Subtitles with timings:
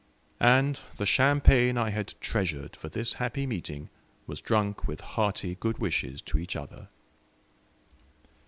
[0.39, 3.91] And the champagne I had treasured for this happy meeting
[4.25, 6.87] was drunk with hearty good wishes to each other.